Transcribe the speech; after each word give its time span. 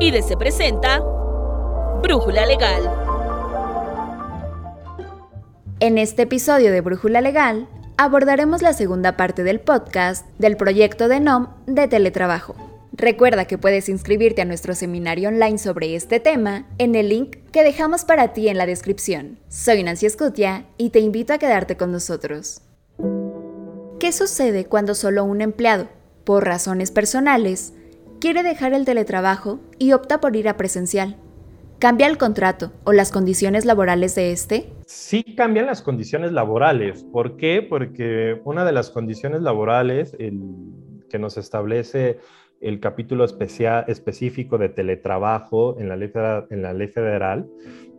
y 0.00 0.10
de 0.10 0.22
Se 0.22 0.36
Presenta 0.36 1.00
Brújula 2.02 2.46
Legal. 2.46 2.90
En 5.78 5.98
este 5.98 6.22
episodio 6.22 6.72
de 6.72 6.80
Brújula 6.80 7.20
Legal 7.20 7.68
abordaremos 7.98 8.62
la 8.62 8.72
segunda 8.72 9.18
parte 9.18 9.44
del 9.44 9.60
podcast 9.60 10.26
del 10.38 10.56
proyecto 10.56 11.08
de 11.08 11.20
NOM 11.20 11.48
de 11.66 11.86
teletrabajo. 11.86 12.56
Recuerda 12.92 13.44
que 13.44 13.58
puedes 13.58 13.90
inscribirte 13.90 14.40
a 14.40 14.46
nuestro 14.46 14.74
seminario 14.74 15.28
online 15.28 15.58
sobre 15.58 15.94
este 15.94 16.18
tema 16.18 16.66
en 16.78 16.94
el 16.94 17.10
link 17.10 17.36
que 17.52 17.62
dejamos 17.62 18.06
para 18.06 18.32
ti 18.32 18.48
en 18.48 18.56
la 18.56 18.64
descripción. 18.64 19.38
Soy 19.48 19.82
Nancy 19.82 20.06
Escutia 20.06 20.64
y 20.78 20.90
te 20.90 21.00
invito 21.00 21.34
a 21.34 21.38
quedarte 21.38 21.76
con 21.76 21.92
nosotros. 21.92 22.62
¿Qué 23.98 24.12
sucede 24.12 24.64
cuando 24.64 24.94
solo 24.94 25.24
un 25.24 25.42
empleado, 25.42 25.88
por 26.24 26.46
razones 26.46 26.90
personales, 26.90 27.74
quiere 28.20 28.42
dejar 28.42 28.74
el 28.74 28.84
teletrabajo 28.84 29.60
y 29.78 29.92
opta 29.92 30.20
por 30.20 30.36
ir 30.36 30.48
a 30.48 30.56
presencial? 30.56 31.16
¿Cambia 31.78 32.06
el 32.06 32.18
contrato 32.18 32.72
o 32.84 32.92
las 32.92 33.10
condiciones 33.10 33.64
laborales 33.64 34.14
de 34.14 34.32
este? 34.32 34.70
Sí 34.86 35.24
cambian 35.34 35.64
las 35.64 35.80
condiciones 35.80 36.30
laborales. 36.30 37.04
¿Por 37.04 37.38
qué? 37.38 37.66
Porque 37.66 38.38
una 38.44 38.66
de 38.66 38.72
las 38.72 38.90
condiciones 38.90 39.40
laborales 39.40 40.14
que 40.14 41.18
nos 41.18 41.38
establece 41.38 42.18
el 42.60 42.78
capítulo 42.78 43.24
específico 43.24 44.58
de 44.58 44.68
teletrabajo 44.68 45.80
en 45.80 45.88
la 45.88 45.96
ley, 45.96 46.12
en 46.50 46.62
la 46.62 46.74
ley 46.74 46.88
federal 46.88 47.48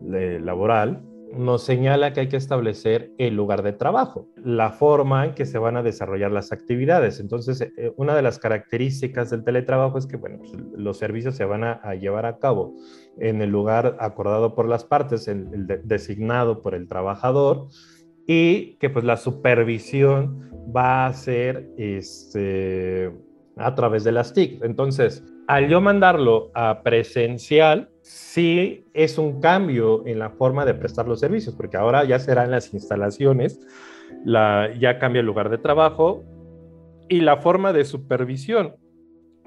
laboral 0.02 1.02
nos 1.34 1.64
señala 1.64 2.14
que 2.14 2.22
hay 2.22 2.30
que 2.30 2.38
establecer 2.38 3.12
el 3.18 3.36
lugar 3.36 3.64
de 3.64 3.74
trabajo, 3.74 4.28
la 4.36 4.72
forma 4.72 5.26
en 5.26 5.34
que 5.34 5.46
se 5.46 5.58
van 5.58 5.78
a 5.78 5.84
desarrollar 5.84 6.32
las 6.32 6.52
actividades. 6.52 7.20
Entonces, 7.20 7.62
eh, 7.62 7.94
una 7.98 8.16
de 8.16 8.22
las 8.22 8.40
características 8.40 9.30
del 9.30 9.44
teletrabajo 9.44 9.98
es 9.98 10.06
que 10.06 10.18
bueno, 10.18 10.40
pues, 10.40 10.54
los 10.76 10.98
servicios 10.98 11.36
se 11.36 11.46
van 11.46 11.64
a, 11.64 11.96
llevar 11.96 12.26
a 12.26 12.38
cabo 12.38 12.76
en 13.18 13.42
el 13.42 13.50
lugar 13.50 13.98
acordado 14.00 14.56
por 14.56 14.68
las 14.68 14.84
partes, 14.84 15.30
designado 15.84 16.62
por 16.62 16.76
el 16.76 16.88
trabajador, 16.88 17.68
y 18.28 18.76
que 18.76 18.90
pues 18.90 19.04
la 19.04 19.18
supervisión 19.18 20.52
va 20.76 21.06
a 21.06 21.14
ser 21.14 21.70
este, 21.78 23.12
a 23.58 23.76
través 23.76 24.04
de 24.04 24.12
las 24.12 24.34
TIC. 24.34 24.64
Entonces, 24.64 25.24
al 25.52 25.68
yo 25.68 25.82
mandarlo 25.82 26.50
a 26.54 26.82
presencial, 26.82 27.90
sí 28.00 28.86
es 28.94 29.18
un 29.18 29.42
cambio 29.42 30.08
en 30.08 30.18
la 30.18 30.30
forma 30.30 30.64
de 30.64 30.74
prestar 30.74 31.10
los 31.10 31.20
servicios, 31.20 31.54
porque 31.56 31.76
ahora 31.76 32.06
ya 32.06 32.20
serán 32.20 32.52
las 32.52 32.74
instalaciones, 32.74 33.60
ya 34.26 34.98
cambia 34.98 35.20
el 35.20 35.26
lugar 35.26 35.50
de 35.50 35.58
trabajo 35.58 36.24
y 37.10 37.20
la 37.20 37.36
forma 37.36 37.74
de 37.74 37.84
supervisión 37.84 38.78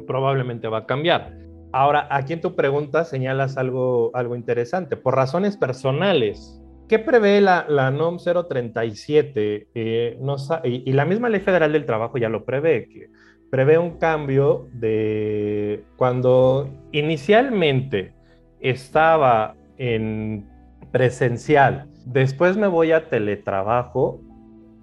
probablemente 0.07 0.69
va 0.69 0.81
a 0.81 0.87
cambiar. 0.87 1.39
Ahora, 1.73 2.07
aquí 2.11 2.35
en 2.35 2.43
tu 2.43 2.55
pregunta 2.55 3.07
señalas 3.07 3.57
algo, 3.57 4.11
algo 4.13 4.37
interesante. 4.37 4.99
Por 4.99 5.17
razones 5.17 5.57
personales, 5.57 6.61
¿qué 6.87 6.99
prevé 6.99 7.41
la, 7.41 7.65
la 7.67 7.91
NOM 7.91 8.19
037? 8.19 9.69
Eh, 9.75 10.19
y, 10.65 10.91
y, 10.91 10.93
la 10.93 11.07
misma 11.07 11.31
Ley 11.31 11.41
Federal 11.41 11.73
del 11.73 11.87
Trabajo 11.87 12.19
ya 12.19 12.29
lo 12.29 12.45
prevé, 12.45 12.91
que 12.91 13.09
prevé 13.51 13.79
un 13.79 13.99
cambio 13.99 14.69
de 14.73 15.85
cuando 15.97 16.71
inicialmente 16.93 18.13
estaba 18.61 19.55
en 19.79 20.49
presencial, 20.91 21.89
después 22.07 22.57
me 22.57 22.67
voy 22.67 22.93
a 22.93 23.09
teletrabajo, 23.09 24.21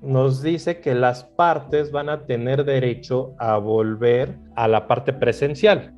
nos 0.02 0.42
dice 0.42 0.80
que 0.80 0.96
las 0.96 1.24
partes 1.24 1.92
van 1.92 2.10
a 2.10 2.26
tener 2.26 2.66
derecho 2.66 3.34
a 3.38 3.58
volver 3.58 4.36
a 4.56 4.68
la 4.68 4.88
parte 4.88 5.14
presencial. 5.14 5.94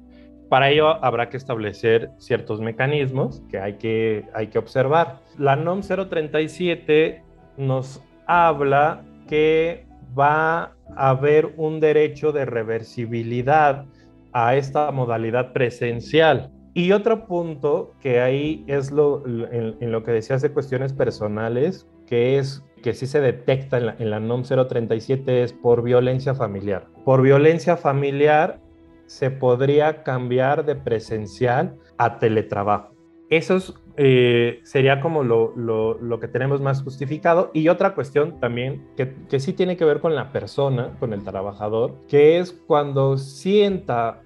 Para 0.50 0.70
ello 0.70 1.04
habrá 1.04 1.30
que 1.30 1.38
establecer 1.38 2.12
ciertos 2.18 2.60
mecanismos 2.60 3.42
que 3.50 3.60
hay 3.60 3.74
que, 3.78 4.26
hay 4.34 4.48
que 4.48 4.60
observar. 4.60 5.20
La 5.38 5.56
NOM 5.56 5.82
037 5.82 7.24
nos 7.58 8.04
habla 8.28 9.04
que 9.28 9.86
va 10.18 10.76
a 10.96 11.10
haber 11.10 11.54
un 11.58 11.80
derecho 11.80 12.32
de 12.32 12.46
reversibilidad 12.46 13.86
a 14.34 14.56
esta 14.56 14.92
modalidad 14.92 15.54
presencial. 15.54 16.52
Y 16.74 16.92
otro 16.92 17.28
punto 17.28 17.94
que 18.02 18.20
ahí 18.20 18.64
es 18.68 18.92
lo, 18.92 19.24
en, 19.26 19.92
lo 19.92 20.04
que 20.04 20.12
decías 20.12 20.42
de 20.42 20.52
cuestiones 20.52 20.92
personales, 20.92 21.88
que 22.08 22.40
es 22.40 22.64
que 22.82 22.94
sí 22.94 23.06
se 23.06 23.22
detecta 23.22 23.78
en 23.78 23.86
la, 23.86 23.96
en 24.00 24.10
la 24.10 24.20
NOM 24.20 24.44
037 24.44 25.44
es 25.44 25.54
por 25.54 25.84
violencia 25.84 26.34
familiar. 26.34 26.88
Por 27.06 27.22
violencia 27.22 27.78
familiar 27.78 28.60
se 29.06 29.30
podría 29.30 30.04
cambiar 30.04 30.66
de 30.66 30.76
presencial 30.76 31.76
a 31.98 32.18
teletrabajo. 32.18 32.93
Eso 33.38 33.58
eh, 33.98 34.60
sería 34.64 35.02
como 35.02 35.24
lo, 35.24 35.54
lo, 35.56 35.96
lo, 36.00 36.20
que 36.20 36.28
tenemos 36.28 36.62
más 36.62 36.84
justificado. 36.84 37.50
Y 37.54 37.68
otra 37.68 37.96
cuestión 37.96 38.40
también 38.40 38.86
que, 38.96 39.16
que 39.28 39.40
sí 39.40 39.54
tiene 39.54 39.76
que 39.76 39.86
ver 39.86 40.00
con 40.00 40.14
la 40.14 40.32
persona, 40.32 40.96
con 41.00 41.14
el 41.14 41.24
trabajador, 41.24 41.96
que 42.08 42.38
es 42.38 42.52
cuando 42.52 43.18
sienta 43.18 44.22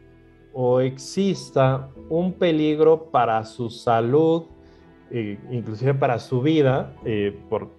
o 0.52 0.82
exista 0.82 1.90
un 2.10 2.34
peligro 2.34 3.12
para 3.12 3.46
su 3.46 3.70
salud, 3.70 4.44
eh, 5.10 5.38
inclusive 5.52 5.94
para 5.94 6.20
su 6.20 6.42
vida, 6.42 6.94
eh, 7.06 7.38
por, 7.50 7.70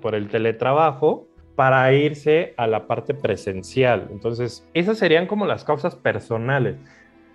por 0.00 0.14
el 0.14 0.28
teletrabajo, 0.28 1.28
para 1.54 1.92
irse 1.92 2.54
a 2.56 2.66
la 2.66 2.86
parte 2.86 3.12
presencial. 3.12 4.08
Entonces, 4.10 4.66
esas 4.72 4.96
serían 4.96 5.26
como 5.26 5.44
las 5.44 5.64
causas 5.64 5.96
personales. 5.96 6.76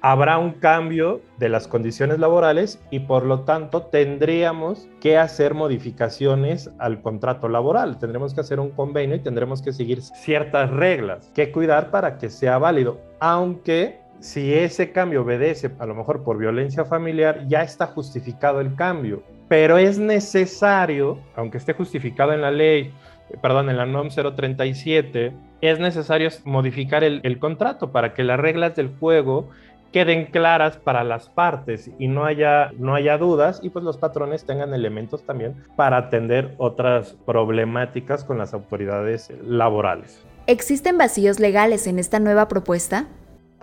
Habrá 0.05 0.37
un 0.37 0.51
cambio 0.51 1.21
de 1.37 1.47
las 1.47 1.69
condiciones 1.69 2.19
laborales 2.19 2.77
y 2.91 2.99
por 2.99 3.23
lo 3.23 3.45
tanto 3.45 3.83
tendríamos 3.83 4.89
que 4.99 5.17
hacer 5.17 5.53
modificaciones 5.53 6.69
al 6.77 7.01
contrato 7.01 7.47
laboral. 7.47 7.99
Tendremos 7.99 8.33
que 8.33 8.41
hacer 8.41 8.59
un 8.59 8.71
convenio 8.71 9.15
y 9.15 9.21
tendremos 9.21 9.61
que 9.61 9.71
seguir 9.71 10.01
ciertas 10.01 10.69
reglas 10.71 11.31
que 11.33 11.53
cuidar 11.53 11.89
para 11.89 12.17
que 12.17 12.29
sea 12.29 12.57
válido, 12.57 12.99
aunque 13.21 14.01
si 14.19 14.53
ese 14.53 14.91
cambio 14.91 15.21
obedece 15.21 15.71
a 15.79 15.85
lo 15.85 15.95
mejor 15.95 16.25
por 16.25 16.37
violencia 16.37 16.83
familiar, 16.83 17.47
ya 17.47 17.61
está 17.61 17.87
justificado 17.87 18.59
el 18.59 18.75
cambio. 18.75 19.23
Pero 19.47 19.77
es 19.77 19.99
necesario, 19.99 21.17
aunque 21.37 21.59
esté 21.59 21.71
justificado 21.71 22.33
en 22.33 22.41
la 22.41 22.51
ley, 22.51 22.93
perdón, 23.41 23.69
en 23.69 23.77
la 23.77 23.85
NOM 23.85 24.09
037, 24.09 25.31
es 25.61 25.79
necesario 25.79 26.29
modificar 26.43 27.05
el 27.05 27.39
contrato 27.39 27.93
para 27.93 28.13
que 28.13 28.25
las 28.25 28.37
reglas 28.37 28.75
del 28.75 28.89
juego 28.99 29.49
queden 29.93 30.25
claras 30.25 30.75
para 30.77 31.05
las 31.05 31.29
partes 31.29 31.89
y 31.97 32.07
no 32.09 32.25
haya, 32.25 32.71
no 32.77 32.95
haya 32.95 33.17
dudas 33.17 33.61
y 33.63 33.69
pues 33.69 33.85
los 33.85 33.97
patrones 33.97 34.43
tengan 34.43 34.73
elementos 34.73 35.23
también 35.23 35.55
para 35.77 35.97
atender 35.97 36.55
otras 36.57 37.15
problemáticas 37.25 38.25
con 38.25 38.37
las 38.39 38.53
autoridades 38.53 39.31
laborales. 39.45 40.25
¿Existen 40.47 40.97
vacíos 40.97 41.39
legales 41.39 41.87
en 41.87 41.99
esta 41.99 42.19
nueva 42.19 42.49
propuesta? 42.49 43.07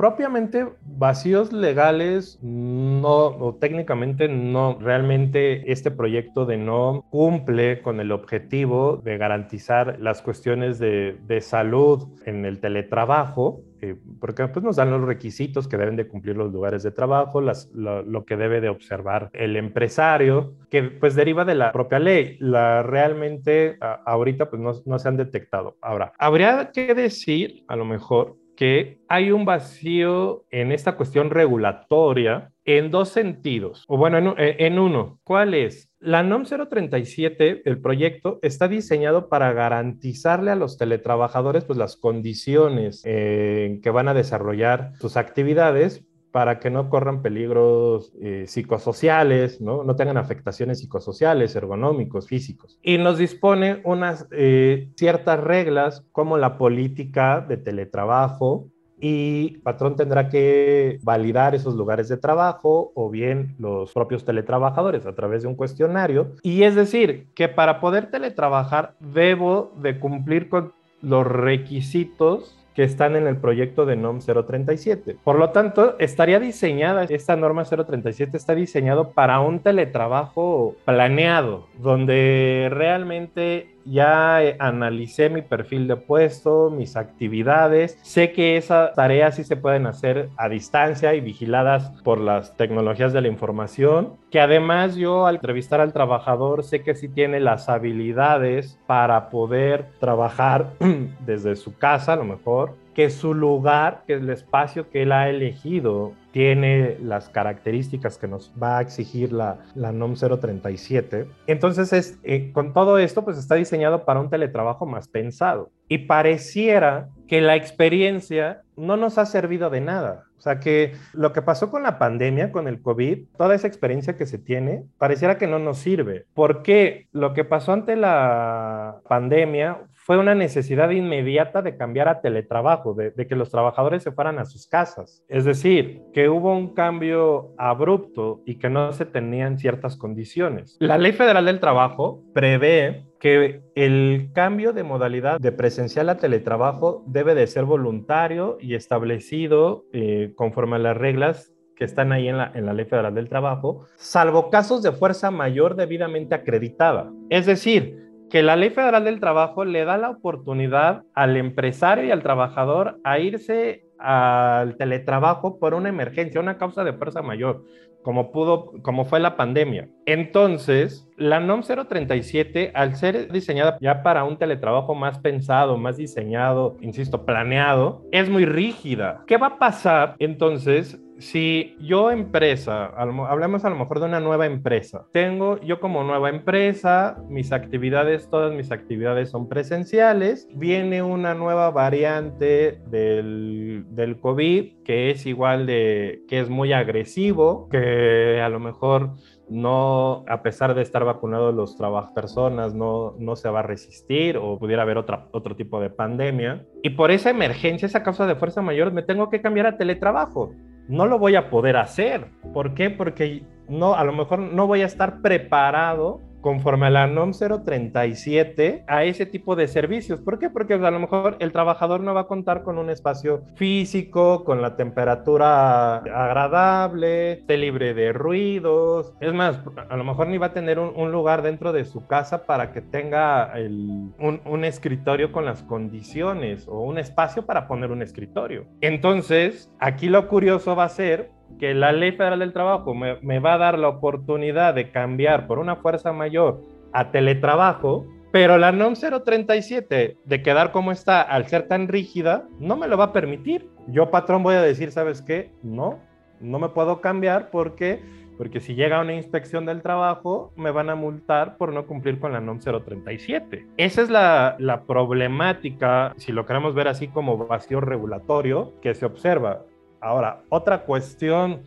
propiamente 0.00 0.66
vacíos 0.96 1.52
legales 1.52 2.38
no, 2.40 3.26
o 3.26 3.56
técnicamente 3.60 4.28
no, 4.28 4.78
realmente 4.80 5.70
este 5.70 5.90
proyecto 5.90 6.46
de 6.46 6.56
no 6.56 7.04
cumple 7.10 7.82
con 7.82 8.00
el 8.00 8.10
objetivo 8.10 9.02
de 9.04 9.18
garantizar 9.18 9.98
las 10.00 10.22
cuestiones 10.22 10.78
de, 10.78 11.18
salud 11.42 12.08
en 12.24 12.46
el 12.46 12.60
teletrabajo, 12.60 13.60
eh, 13.82 13.96
porque 14.20 14.46
pues 14.48 14.64
nos 14.64 14.76
dan 14.76 14.90
los 14.90 15.02
requisitos 15.02 15.68
que 15.68 15.76
deben 15.76 15.96
de 15.96 16.08
cumplir 16.08 16.36
los 16.36 16.52
lugares 16.52 16.82
de 16.82 16.90
trabajo, 16.90 17.40
las, 17.40 17.70
lo, 17.72 18.24
que 18.24 18.36
debe 18.36 18.60
de 18.60 18.68
observar 18.68 19.30
el 19.32 19.56
empresario, 19.56 20.54
que 20.70 20.82
pues 20.82 21.14
deriva 21.14 21.44
de 21.44 21.54
la 21.54 21.72
propia 21.72 21.98
ley. 21.98 22.36
La 22.40 22.82
realmente 22.82 23.78
ahorita 23.80 24.50
pues 24.50 24.62
no, 24.84 24.98
se 24.98 25.08
han 25.08 25.16
detectado. 25.16 25.76
Ahora, 25.80 26.12
habría 26.18 26.70
que 26.72 26.94
decir, 26.94 27.64
a 27.68 27.76
lo 27.76 27.84
mejor, 27.84 28.36
que 28.56 29.00
hay 29.08 29.30
un 29.30 29.46
vacío 29.46 30.44
en 30.50 30.70
esta 30.70 30.96
cuestión 30.96 31.30
regulatoria 31.30 32.52
en 32.66 32.90
dos 32.90 33.08
sentidos, 33.08 33.84
o 33.88 33.96
bueno, 33.96 34.34
en, 34.36 34.78
uno. 34.78 35.18
¿Cuál 35.24 35.54
es? 35.54 35.89
La 36.00 36.22
NOM 36.22 36.44
037, 36.44 37.60
el 37.66 37.78
proyecto, 37.78 38.38
está 38.40 38.68
diseñado 38.68 39.28
para 39.28 39.52
garantizarle 39.52 40.50
a 40.50 40.56
los 40.56 40.78
teletrabajadores 40.78 41.64
pues, 41.64 41.78
las 41.78 41.96
condiciones 41.96 43.02
en 43.04 43.82
que 43.82 43.90
van 43.90 44.08
a 44.08 44.14
desarrollar 44.14 44.92
sus 44.98 45.18
actividades 45.18 46.02
para 46.30 46.58
que 46.58 46.70
no 46.70 46.88
corran 46.88 47.20
peligros 47.20 48.14
eh, 48.22 48.44
psicosociales, 48.46 49.60
¿no? 49.60 49.84
no 49.84 49.96
tengan 49.96 50.16
afectaciones 50.16 50.78
psicosociales, 50.78 51.54
ergonómicos, 51.54 52.28
físicos. 52.28 52.78
Y 52.82 52.96
nos 52.96 53.18
dispone 53.18 53.82
unas 53.84 54.26
eh, 54.30 54.90
ciertas 54.96 55.38
reglas 55.40 56.06
como 56.12 56.38
la 56.38 56.56
política 56.56 57.44
de 57.46 57.58
teletrabajo, 57.58 58.70
y 59.00 59.58
patrón 59.58 59.96
tendrá 59.96 60.28
que 60.28 60.98
validar 61.02 61.54
esos 61.54 61.74
lugares 61.74 62.08
de 62.08 62.16
trabajo 62.16 62.92
o 62.94 63.10
bien 63.10 63.54
los 63.58 63.92
propios 63.92 64.24
teletrabajadores 64.24 65.06
a 65.06 65.14
través 65.14 65.42
de 65.42 65.48
un 65.48 65.54
cuestionario. 65.54 66.32
Y 66.42 66.62
es 66.62 66.74
decir, 66.74 67.28
que 67.34 67.48
para 67.48 67.80
poder 67.80 68.10
teletrabajar 68.10 68.94
debo 69.00 69.72
de 69.80 69.98
cumplir 69.98 70.48
con 70.48 70.72
los 71.02 71.26
requisitos 71.26 72.56
que 72.74 72.84
están 72.84 73.16
en 73.16 73.26
el 73.26 73.36
proyecto 73.36 73.84
de 73.84 73.96
NOM 73.96 74.20
037. 74.20 75.16
Por 75.24 75.36
lo 75.36 75.50
tanto, 75.50 75.96
estaría 75.98 76.38
diseñada, 76.38 77.04
esta 77.04 77.36
norma 77.36 77.64
037 77.64 78.36
está 78.36 78.54
diseñado 78.54 79.10
para 79.10 79.40
un 79.40 79.60
teletrabajo 79.60 80.76
planeado, 80.84 81.66
donde 81.78 82.68
realmente 82.70 83.74
ya 83.90 84.42
eh, 84.42 84.56
analicé 84.58 85.28
mi 85.28 85.42
perfil 85.42 85.88
de 85.88 85.96
puesto, 85.96 86.70
mis 86.70 86.96
actividades, 86.96 87.98
sé 88.02 88.32
que 88.32 88.56
esas 88.56 88.94
tareas 88.94 89.36
sí 89.36 89.44
se 89.44 89.56
pueden 89.56 89.86
hacer 89.86 90.30
a 90.36 90.48
distancia 90.48 91.14
y 91.14 91.20
vigiladas 91.20 91.90
por 92.02 92.20
las 92.20 92.56
tecnologías 92.56 93.12
de 93.12 93.20
la 93.20 93.28
información, 93.28 94.14
que 94.30 94.40
además 94.40 94.96
yo 94.96 95.26
al 95.26 95.36
entrevistar 95.36 95.80
al 95.80 95.92
trabajador 95.92 96.62
sé 96.62 96.82
que 96.82 96.94
sí 96.94 97.08
tiene 97.08 97.40
las 97.40 97.68
habilidades 97.68 98.78
para 98.86 99.30
poder 99.30 99.86
trabajar 99.98 100.72
desde 101.26 101.56
su 101.56 101.76
casa 101.76 102.12
a 102.12 102.16
lo 102.16 102.24
mejor, 102.24 102.74
que 103.00 103.08
su 103.08 103.32
lugar, 103.32 104.02
que 104.06 104.12
el 104.12 104.28
espacio 104.28 104.90
que 104.90 105.04
él 105.04 105.12
ha 105.12 105.30
elegido 105.30 106.12
tiene 106.32 106.98
las 107.00 107.30
características 107.30 108.18
que 108.18 108.28
nos 108.28 108.52
va 108.62 108.76
a 108.76 108.82
exigir 108.82 109.32
la, 109.32 109.60
la 109.74 109.90
NOM 109.90 110.16
037. 110.16 111.26
Entonces, 111.46 111.94
es, 111.94 112.18
eh, 112.24 112.52
con 112.52 112.74
todo 112.74 112.98
esto, 112.98 113.24
pues 113.24 113.38
está 113.38 113.54
diseñado 113.54 114.04
para 114.04 114.20
un 114.20 114.28
teletrabajo 114.28 114.84
más 114.84 115.08
pensado. 115.08 115.70
Y 115.88 115.96
pareciera 116.00 117.08
que 117.26 117.40
la 117.40 117.56
experiencia 117.56 118.64
no 118.76 118.98
nos 118.98 119.16
ha 119.16 119.24
servido 119.24 119.70
de 119.70 119.80
nada. 119.80 120.24
O 120.36 120.42
sea 120.42 120.60
que 120.60 120.92
lo 121.14 121.32
que 121.32 121.40
pasó 121.40 121.70
con 121.70 121.82
la 121.82 121.98
pandemia, 121.98 122.52
con 122.52 122.68
el 122.68 122.82
COVID, 122.82 123.28
toda 123.38 123.54
esa 123.54 123.66
experiencia 123.66 124.16
que 124.16 124.26
se 124.26 124.38
tiene, 124.38 124.84
pareciera 124.98 125.38
que 125.38 125.46
no 125.46 125.58
nos 125.58 125.78
sirve. 125.78 126.26
Porque 126.34 127.08
lo 127.12 127.32
que 127.32 127.44
pasó 127.44 127.72
ante 127.72 127.96
la 127.96 129.00
pandemia 129.08 129.86
fue 130.10 130.18
una 130.18 130.34
necesidad 130.34 130.90
inmediata 130.90 131.62
de 131.62 131.76
cambiar 131.76 132.08
a 132.08 132.20
teletrabajo, 132.20 132.94
de, 132.94 133.14
que 133.28 133.36
los 133.36 133.48
trabajadores 133.48 134.02
se 134.02 134.10
fueran 134.10 134.40
a 134.40 134.44
sus 134.44 134.66
casas. 134.66 135.24
Es 135.28 135.44
decir, 135.44 136.02
que 136.12 136.28
hubo 136.28 136.52
un 136.52 136.74
cambio 136.74 137.54
abrupto 137.56 138.42
y 138.44 138.56
que 138.56 138.68
no 138.68 138.92
se 138.92 139.06
tenían 139.06 139.60
ciertas 139.60 139.96
condiciones. 139.96 140.76
La 140.80 140.98
Ley 140.98 141.12
Federal 141.12 141.44
del 141.44 141.60
Trabajo 141.60 142.24
prevé 142.34 143.06
que 143.20 143.62
el 143.76 144.30
cambio 144.34 144.72
de 144.72 144.82
modalidad 144.82 145.38
de 145.38 145.52
presencial 145.52 146.08
a 146.08 146.16
teletrabajo 146.16 147.04
debe 147.06 147.36
de 147.36 147.46
ser 147.46 147.64
voluntario 147.64 148.58
y 148.60 148.74
establecido 148.74 149.84
eh, 149.92 150.32
conforme 150.34 150.74
a 150.74 150.80
las 150.80 150.96
reglas 150.96 151.52
que 151.76 151.84
están 151.84 152.10
ahí 152.10 152.26
en 152.26 152.36
la, 152.36 152.50
en 152.52 152.66
la 152.66 152.74
Ley 152.74 152.86
Federal 152.86 153.14
del 153.14 153.28
Trabajo, 153.28 153.86
salvo 153.94 154.50
casos 154.50 154.82
de 154.82 154.90
fuerza 154.90 155.30
mayor 155.30 155.76
debidamente 155.76 156.34
acreditada. 156.34 157.12
Es 157.30 157.46
decir, 157.46 158.09
que 158.30 158.42
la 158.42 158.56
Ley 158.56 158.70
Federal 158.70 159.04
del 159.04 159.20
Trabajo 159.20 159.64
le 159.64 159.84
da 159.84 159.98
la 159.98 160.10
oportunidad 160.10 161.02
al 161.14 161.36
empresario 161.36 162.04
y 162.04 162.10
al 162.10 162.22
trabajador 162.22 163.00
a 163.04 163.18
irse 163.18 163.84
al 163.98 164.76
teletrabajo 164.76 165.58
por 165.58 165.74
una 165.74 165.90
emergencia, 165.90 166.40
una 166.40 166.56
causa 166.56 166.84
de 166.84 166.94
fuerza 166.94 167.20
mayor, 167.20 167.64
como 168.02 168.32
pudo, 168.32 168.72
como 168.82 169.04
fue 169.04 169.20
la 169.20 169.36
pandemia. 169.36 169.88
Entonces, 170.06 171.06
la 171.16 171.40
NOM 171.40 171.62
037, 171.62 172.72
al 172.74 172.96
ser 172.96 173.30
diseñada 173.30 173.76
ya 173.80 174.02
para 174.02 174.24
un 174.24 174.38
teletrabajo 174.38 174.94
más 174.94 175.18
pensado, 175.18 175.76
más 175.76 175.98
diseñado, 175.98 176.76
insisto, 176.80 177.26
planeado, 177.26 178.06
es 178.10 178.30
muy 178.30 178.46
rígida. 178.46 179.22
¿Qué 179.26 179.36
va 179.36 179.48
a 179.48 179.58
pasar 179.58 180.14
entonces 180.18 180.98
si 181.20 181.76
yo 181.80 182.10
empresa, 182.10 182.86
hablemos 182.86 183.64
a 183.64 183.70
lo 183.70 183.76
mejor 183.76 184.00
de 184.00 184.06
una 184.06 184.20
nueva 184.20 184.46
empresa, 184.46 185.06
tengo 185.12 185.60
yo 185.60 185.78
como 185.78 186.02
nueva 186.02 186.30
empresa, 186.30 187.22
mis 187.28 187.52
actividades, 187.52 188.28
todas 188.30 188.52
mis 188.54 188.72
actividades 188.72 189.30
son 189.30 189.48
presenciales, 189.48 190.48
viene 190.54 191.02
una 191.02 191.34
nueva 191.34 191.70
variante 191.70 192.80
del, 192.86 193.84
del 193.90 194.18
COVID 194.18 194.80
que 194.82 195.10
es 195.10 195.26
igual 195.26 195.66
de, 195.66 196.24
que 196.26 196.40
es 196.40 196.48
muy 196.48 196.72
agresivo, 196.72 197.68
que 197.68 198.40
a 198.42 198.48
lo 198.48 198.58
mejor 198.58 199.12
no, 199.48 200.24
a 200.28 200.42
pesar 200.42 200.74
de 200.74 200.82
estar 200.82 201.04
vacunados 201.04 201.54
los 201.54 201.76
trabajos 201.76 202.12
personas, 202.12 202.74
no, 202.74 203.14
no 203.18 203.36
se 203.36 203.48
va 203.50 203.60
a 203.60 203.62
resistir 203.62 204.36
o 204.36 204.58
pudiera 204.58 204.82
haber 204.82 204.96
otra, 204.96 205.28
otro 205.32 205.56
tipo 205.56 205.80
de 205.80 205.90
pandemia. 205.90 206.64
Y 206.82 206.90
por 206.90 207.10
esa 207.10 207.30
emergencia, 207.30 207.86
esa 207.86 208.02
causa 208.02 208.26
de 208.26 208.36
fuerza 208.36 208.62
mayor, 208.62 208.92
me 208.92 209.02
tengo 209.02 209.28
que 209.28 209.42
cambiar 209.42 209.66
a 209.66 209.76
teletrabajo 209.76 210.52
no 210.90 211.06
lo 211.06 211.18
voy 211.18 211.36
a 211.36 211.50
poder 211.50 211.76
hacer. 211.76 212.26
¿Por 212.52 212.74
qué? 212.74 212.90
Porque 212.90 213.44
no, 213.68 213.94
a 213.94 214.02
lo 214.02 214.12
mejor 214.12 214.40
no 214.40 214.66
voy 214.66 214.82
a 214.82 214.86
estar 214.86 215.22
preparado 215.22 216.20
conforme 216.40 216.86
a 216.86 216.90
la 216.90 217.06
NOM 217.06 217.32
037 217.32 218.84
a 218.86 219.04
ese 219.04 219.26
tipo 219.26 219.56
de 219.56 219.68
servicios. 219.68 220.20
¿Por 220.20 220.38
qué? 220.38 220.50
Porque 220.50 220.74
a 220.74 220.90
lo 220.90 220.98
mejor 220.98 221.36
el 221.40 221.52
trabajador 221.52 222.00
no 222.00 222.14
va 222.14 222.22
a 222.22 222.26
contar 222.26 222.62
con 222.62 222.78
un 222.78 222.90
espacio 222.90 223.42
físico, 223.54 224.44
con 224.44 224.62
la 224.62 224.76
temperatura 224.76 225.96
agradable, 225.96 227.32
esté 227.32 227.56
libre 227.56 227.94
de 227.94 228.12
ruidos. 228.12 229.14
Es 229.20 229.32
más, 229.32 229.60
a 229.88 229.96
lo 229.96 230.04
mejor 230.04 230.28
ni 230.28 230.38
va 230.38 230.46
a 230.46 230.52
tener 230.52 230.78
un, 230.78 231.10
lugar 231.10 231.42
dentro 231.42 231.72
de 231.72 231.84
su 231.84 232.06
casa 232.06 232.46
para 232.46 232.72
que 232.72 232.80
tenga 232.80 233.52
un, 233.56 234.40
un 234.44 234.64
escritorio 234.64 235.32
con 235.32 235.44
las 235.44 235.62
condiciones 235.64 236.68
o 236.68 236.80
un 236.80 236.98
espacio 236.98 237.46
para 237.46 237.66
poner 237.66 237.90
un 237.90 238.02
escritorio. 238.02 238.66
Entonces, 238.80 239.72
aquí 239.80 240.08
lo 240.08 240.28
curioso 240.28 240.76
va 240.76 240.84
a 240.84 240.88
ser 240.88 241.30
que 241.58 241.74
la 241.74 241.92
Ley 241.92 242.12
Federal 242.12 242.38
del 242.38 242.52
Trabajo 242.52 242.94
me, 242.94 243.38
va 243.38 243.54
a 243.54 243.58
dar 243.58 243.78
la 243.78 243.88
oportunidad 243.88 244.74
de 244.74 244.90
cambiar 244.90 245.46
por 245.46 245.58
una 245.58 245.76
fuerza 245.76 246.12
mayor 246.12 246.62
a 246.92 247.10
teletrabajo, 247.10 248.06
pero 248.32 248.58
la 248.58 248.72
NOM 248.72 248.94
037 248.94 250.16
de 250.24 250.42
quedar 250.42 250.72
como 250.72 250.92
está 250.92 251.20
al 251.20 251.46
ser 251.48 251.68
tan 251.68 251.88
rígida 251.88 252.46
no 252.58 252.76
me 252.76 252.88
lo 252.88 252.96
va 252.96 253.06
a 253.06 253.12
permitir. 253.12 253.68
Yo, 253.88 254.10
patrón, 254.10 254.42
voy 254.42 254.54
a 254.54 254.62
decir, 254.62 254.92
¿sabes 254.92 255.22
qué? 255.22 255.50
No, 255.62 255.98
no 256.40 256.58
me 256.58 256.68
puedo 256.68 257.00
cambiar 257.00 257.50
porque 257.50 258.00
porque 258.40 258.60
si 258.60 258.74
llega 258.74 259.02
una 259.02 259.12
inspección 259.12 259.66
del 259.66 259.82
trabajo, 259.82 260.50
me 260.56 260.70
van 260.70 260.88
a 260.88 260.94
multar 260.94 261.58
por 261.58 261.74
no 261.74 261.86
cumplir 261.86 262.18
con 262.18 262.32
la 262.32 262.40
NOM 262.40 262.58
037. 262.58 263.66
Esa 263.76 264.00
es 264.00 264.08
la, 264.08 264.56
la 264.58 264.84
problemática, 264.84 266.14
si 266.16 266.32
lo 266.32 266.46
queremos 266.46 266.74
ver 266.74 266.88
así 266.88 267.08
como 267.08 267.36
vacío 267.36 267.82
regulatorio, 267.82 268.72
que 268.80 268.94
se 268.94 269.04
observa. 269.04 269.66
Ahora, 270.00 270.42
otra 270.48 270.82
cuestión, 270.84 271.62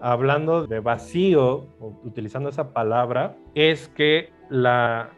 hablando 0.00 0.66
de 0.66 0.80
vacío, 0.80 1.66
utilizando 2.04 2.48
esa 2.48 2.72
palabra, 2.72 3.36
es 3.54 3.88
que 3.88 4.30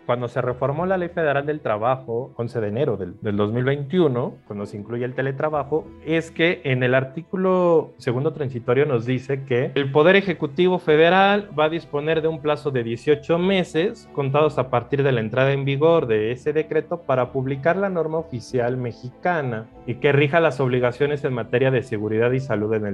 cuando 0.07 0.29
se 0.29 0.43
reformó 0.43 0.87
la 0.87 0.99
Ley 0.99 1.09
Federal 1.09 1.47
del 1.47 1.61
Trabajo, 1.61 2.33
11 2.37 2.61
de 2.61 2.69
enero 2.69 2.97
del, 2.97 3.37
2021, 3.37 4.39
cuando 4.47 4.67
se 4.67 4.77
incluye 4.77 5.05
el 5.05 5.15
teletrabajo, 5.15 5.87
es 6.05 6.31
que 6.31 6.61
en 6.65 6.83
el 6.83 6.95
artículo 6.95 7.93
segundo 7.99 8.33
transitorio 8.33 8.87
nos 8.87 9.07
dice 9.07 9.45
que 9.45 9.71
el 9.75 9.93
Poder 9.93 10.17
Ejecutivo 10.17 10.79
Federal 10.79 11.49
va 11.59 11.67
a 11.67 11.69
disponer 11.69 12.23
de 12.23 12.29
un 12.29 12.41
plazo 12.41 12.71
de 12.71 12.83
18 12.83 13.39
meses, 13.39 14.09
contados 14.13 14.59
a 14.59 14.69
partir 14.69 15.03
de 15.03 15.13
la 15.13 15.21
entrada 15.21 15.53
en 15.53 15.65
vigor 15.65 16.07
de 16.07 16.33
ese 16.33 16.53
decreto, 16.53 17.03
para 17.03 17.33
publicar 17.33 17.77
la 17.77 17.89
norma 17.89 18.19
oficial 18.19 18.77
mexicana 18.77 19.69
y 19.87 19.97
que 19.97 20.13
rija 20.13 20.41
las 20.41 20.61
obligaciones 20.61 21.25
en 21.25 21.35
materia 21.35 21.71
de 21.71 21.83
seguridad 21.83 22.33
y 22.33 22.41
salud 22.41 22.75
en 22.75 22.87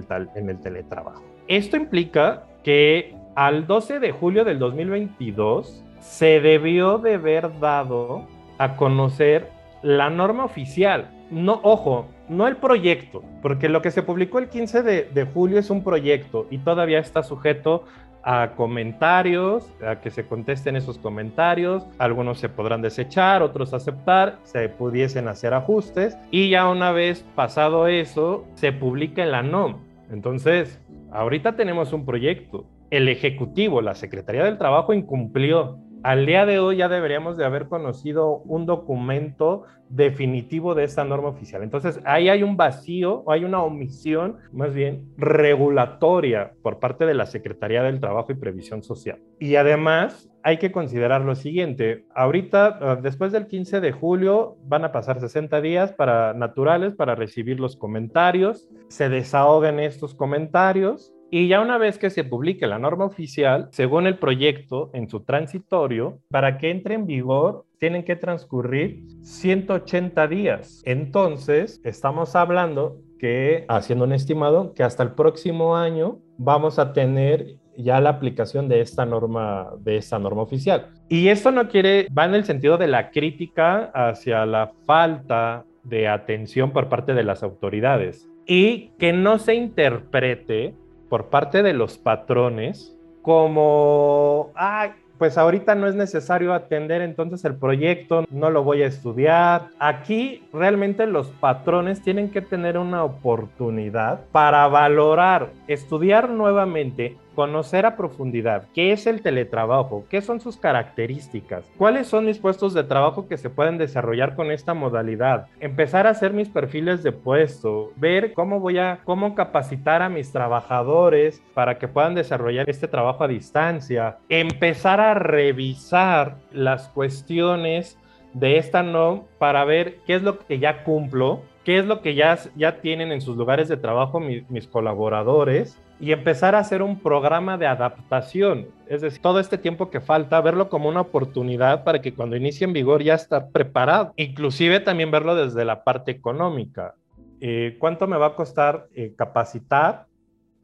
el 0.50 0.61
teletrabajo. 0.61 1.36
Esto 1.49 1.76
implica 1.76 2.45
que 2.62 3.15
al 3.37 3.67
12 3.67 4.00
de 4.00 4.12
julio 4.12 4.45
del 4.45 4.59
2022, 4.59 5.85
se 6.00 6.41
debió 6.41 6.99
de 6.99 7.15
haber 7.15 7.59
dado 7.61 8.26
a 8.59 8.76
conocer 8.76 9.50
la 9.83 10.09
norma 10.09 10.45
oficial. 10.45 11.11
No, 11.31 11.61
ojo, 11.62 12.07
no 12.29 12.47
el 12.47 12.57
proyecto, 12.57 13.23
porque 13.43 13.69
lo 13.69 13.83
que 13.83 13.91
se 13.91 14.03
publicó 14.03 14.38
el 14.38 14.49
15 14.49 14.83
de, 14.83 15.26
julio 15.35 15.59
es 15.59 15.71
un 15.71 15.85
proyecto 15.85 16.47
y 16.50 16.59
todavía 16.59 16.99
está 16.99 17.23
sujeto 17.23 17.85
a 18.23 18.53
comentarios, 18.57 19.71
a 19.87 20.00
que 20.00 20.11
se 20.11 20.26
contesten 20.26 20.75
esos 20.75 20.99
comentarios. 20.99 21.85
Algunos 21.99 22.38
se 22.38 22.49
podrán 22.49 22.83
desechar, 22.83 23.43
otros 23.43 23.75
aceptar, 23.75 24.38
se 24.45 24.69
pudiesen 24.69 25.29
hacer 25.29 25.55
ajustes 25.55 26.17
y 26.31 26.50
ya 26.50 26.69
una 26.69 26.91
vez 26.91 27.25
pasado 27.35 27.87
eso, 27.87 28.45
se 28.55 28.73
publica 28.73 29.23
en 29.23 29.33
la 29.33 29.43
NOM. 29.43 29.76
Entonces, 30.11 30.81
ahorita 31.12 31.56
tenemos 31.56 31.92
un 31.92 32.04
proyecto. 32.04 32.66
El 32.90 33.08
Ejecutivo, 33.08 33.80
la 33.82 33.94
Secretaría 33.94 34.44
del 34.44 34.58
Trabajo 34.58 34.92
incumplió 34.92 35.78
al 36.06 36.25
día 36.25 36.46
de 36.46 36.60
hoy 36.60 36.76
ya 36.76 36.88
deberíamos 36.88 37.36
de 37.36 37.44
haber 37.44 37.66
conocido 37.66 38.36
un 38.44 38.64
documento 38.64 39.64
definitivo 39.88 40.76
de 40.76 40.84
esta 40.84 41.02
norma 41.02 41.30
oficial. 41.30 41.64
Entonces, 41.64 41.98
ahí 42.04 42.28
hay 42.28 42.44
un 42.44 42.56
vacío, 42.56 43.25
hay 43.28 43.44
una 43.44 43.60
omisión, 43.60 44.36
más 44.52 44.72
bien 44.72 45.12
regulatoria 45.16 46.52
por 46.62 46.78
parte 46.78 47.06
de 47.06 47.14
la 47.14 47.26
Secretaría 47.26 47.82
del 47.82 47.98
Trabajo 47.98 48.30
y 48.30 48.36
Previsión 48.36 48.84
Social. 48.84 49.18
Y 49.40 49.56
además, 49.56 50.30
hay 50.44 50.58
que 50.58 50.70
considerar 50.70 51.22
lo 51.22 51.34
siguiente, 51.34 52.04
ahorita, 52.14 52.78
ah, 52.80 52.98
después 53.02 53.32
del 53.32 53.48
15 53.48 53.80
de 53.80 53.90
julio, 53.90 54.58
van 54.62 54.84
a 54.84 54.92
pasar 54.92 55.18
60 55.18 55.60
días 55.60 55.92
para 55.92 56.34
naturales 56.34 56.94
para 56.94 57.16
recibir 57.16 57.58
los 57.58 57.76
comentarios, 57.76 58.68
se 58.88 59.08
desahogan 59.08 59.80
estos 59.80 60.14
comentarios 60.14 61.15
Y 61.30 61.49
ya 61.49 61.61
una 61.61 61.76
vez 61.76 61.99
que 61.99 62.11
se 62.11 62.25
publique 62.25 62.66
la 62.66 62.78
norma 62.78 63.04
oficial, 63.04 63.68
según 63.73 64.06
el 64.06 64.18
proyecto 64.18 64.90
en 64.95 65.09
su 65.09 65.21
transitorio, 65.21 66.21
para 66.30 66.56
que 66.59 66.71
entre 66.71 66.95
en 66.95 67.06
vigor 67.06 67.66
tienen 67.78 68.04
que 68.04 68.16
transcurrir 68.16 69.02
180 69.23 70.28
días. 70.28 70.83
Entonces, 70.85 71.80
estamos 71.85 72.37
hablando 72.37 73.00
que, 73.18 73.64
haciendo 73.68 74.04
un 74.04 74.12
estimado, 74.12 74.73
que 74.73 74.83
hasta 74.83 75.02
el 75.02 75.12
próximo 75.12 75.76
año 75.76 76.21
vamos 76.38 76.78
a 76.78 76.92
tener 76.92 77.56
ya 77.76 78.00
la 78.00 78.11
aplicación 78.11 78.68
de 78.68 78.80
esta 78.80 79.04
norma, 79.04 79.71
de 79.80 79.97
esta 79.97 80.18
norma 80.18 80.42
oficial. 80.42 80.90
Y 81.09 81.28
esto 81.28 81.50
no 81.50 81.68
quiere, 81.68 82.06
va 82.16 82.25
en 82.25 82.35
el 82.35 82.45
sentido 82.45 82.78
de 82.78 82.87
la 82.87 83.11
crítica 83.11 83.90
hacia 83.95 84.47
la 84.47 84.73
falta 84.87 85.64
de 85.83 86.09
atención 86.09 86.73
por 86.73 86.88
parte 86.88 87.14
de 87.14 87.25
las 87.25 87.42
autoridades 87.42 88.28
y 88.47 88.92
que 88.99 89.12
no 89.12 89.38
se 89.38 89.54
interprete 89.54 90.75
por 91.08 91.26
parte 91.26 91.62
de 91.62 91.72
los 91.72 91.98
patrones 91.98 92.96
como, 93.22 94.52
ah, 94.54 94.90
pues 95.18 95.38
ahorita 95.38 95.75
no 95.75 95.86
es 95.86 95.94
necesario 95.94 96.52
atender 96.52 97.00
entonces 97.02 97.44
el 97.44 97.56
proyecto, 97.56 98.25
no 98.30 98.50
lo 98.50 98.62
voy 98.62 98.82
a 98.82 98.86
estudiar. 98.86 99.68
Aquí 99.78 100.44
realmente 100.52 101.06
los 101.06 101.28
patrones 101.28 102.02
tienen 102.02 102.30
que 102.30 102.42
tener 102.42 102.78
una 102.78 103.02
oportunidad 103.02 104.20
para 104.30 104.68
valorar, 104.68 105.50
estudiar 105.68 106.30
nuevamente 106.30 107.16
conocer 107.37 107.85
a 107.85 107.97
profundidad 107.97 108.66
qué 108.75 108.93
es 108.93 109.07
el 109.07 109.21
teletrabajo, 109.21 110.07
qué 110.11 110.23
son 110.23 110.40
sus 110.40 110.57
características, 110.57 111.71
cuáles 111.76 112.09
son 112.09 112.25
mis 112.25 112.38
puestos 112.38 112.73
de 112.75 112.83
trabajo 112.83 113.28
que 113.28 113.37
se 113.37 113.50
pueden 113.50 113.76
desarrollar 113.76 114.35
con 114.35 114.50
esta 114.50 114.73
modalidad, 114.75 115.47
empezar 115.61 116.07
a 116.07 116.11
hacer 116.11 116.33
mis 116.33 116.49
perfiles 116.49 117.02
de 117.02 117.12
puesto, 117.12 117.93
ver 117.97 118.33
cómo 118.33 118.59
voy 118.59 118.78
a 118.78 119.00
cómo 119.05 119.35
capacitar 119.35 120.00
a 120.00 120.09
mis 120.09 120.33
trabajadores 120.33 121.43
para 121.52 121.78
que 121.78 121.87
puedan 121.87 122.14
desarrollar 122.14 122.69
este 122.71 122.88
trabajo 122.88 123.23
a 123.23 123.28
distancia, 123.28 124.16
empezar 124.31 125.00
a 125.00 125.14
revisar 125.14 126.38
las 126.50 126.88
cuestiones 126.88 127.99
de 128.33 128.57
esta 128.57 128.83
no 128.83 129.26
para 129.38 129.64
ver 129.64 129.99
qué 130.07 130.14
es 130.14 130.23
lo 130.23 130.38
que 130.38 130.59
ya 130.59 130.85
cumplo, 130.85 131.43
qué 131.64 131.78
es 131.78 131.85
lo 131.85 132.00
que 132.00 132.14
ya, 132.14 132.38
ya 132.55 132.81
tienen 132.81 133.12
en 133.12 133.21
sus 133.21 133.37
lugares 133.37 133.69
de 133.69 133.76
trabajo 133.76 134.21
mis 134.21 134.66
colaboradores 134.66 135.78
y 135.99 136.12
empezar 136.12 136.55
a 136.55 136.59
hacer 136.59 136.83
un 136.83 136.99
programa 137.00 137.57
de 137.57 137.67
adaptación. 137.67 138.69
Es 138.87 139.00
decir, 139.00 139.21
todo 139.23 139.41
este 139.41 139.59
tiempo 139.59 139.91
que 139.91 140.00
falta, 140.00 140.41
verlo 140.41 140.69
como 140.69 140.88
una 140.88 141.00
oportunidad 141.00 141.85
para 141.85 142.00
que 142.00 142.15
cuando 142.15 142.37
inicie 142.37 142.67
en 142.67 142.73
vigor 142.73 143.03
ya 143.03 143.15
estar 143.15 143.50
preparado. 143.50 144.12
Inclusive 144.17 144.81
también 144.81 145.11
verlo 145.11 145.35
desde 145.35 145.65
la 145.65 145.85
parte 145.85 146.11
económica. 146.11 146.95
Eh, 147.41 147.76
¿Cuánto 147.79 148.07
me 148.07 148.17
va 148.17 148.29
a 148.29 148.35
costar 148.35 148.88
eh, 148.95 149.15
capacitar 149.17 150.05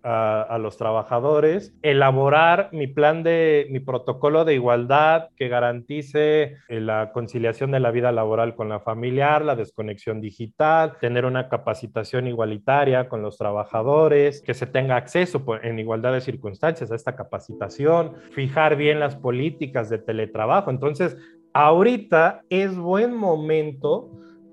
a, 0.03 0.59
los 0.61 0.77
trabajadores, 0.77 1.75
elaborar 1.83 2.69
mi 2.73 2.87
plan 2.87 3.23
de, 3.23 3.67
mi 3.71 3.81
protocolo 3.81 4.45
de 4.45 4.55
igualdad 4.55 5.29
que 5.37 5.49
garantice 5.49 6.57
eh, 6.69 6.81
la 6.81 7.13
conciliación 7.13 7.71
de 7.71 7.81
la 7.81 7.91
vida 7.91 8.13
laboral 8.13 8.55
con 8.55 8.69
la 8.69 8.81
familiar, 8.81 9.45
la 9.45 9.57
desconexión 9.57 10.21
digital, 10.21 10.99
tener 11.01 11.25
una 11.25 11.49
capacitación 11.49 12.27
igualitaria 12.27 13.09
con 13.09 13.23
los 13.23 13.39
trabajadores, 13.39 14.43
que 14.43 14.55
se 14.55 14.67
tenga 14.67 14.97
acceso 14.97 15.45
en 15.63 15.79
igualdad 15.79 16.13
de 16.13 16.21
circunstancias 16.21 16.91
a 16.91 16.97
esta 16.97 17.17
capacitación, 17.17 18.15
fijar 18.33 18.77
bien 18.77 19.01
las 19.01 19.17
políticas 19.17 19.89
de 19.89 19.99
teletrabajo. 19.99 20.71
Entonces, 20.71 21.17
ahorita 21.53 22.43
es 22.49 22.77
buen 22.77 23.15
momento 23.15 24.11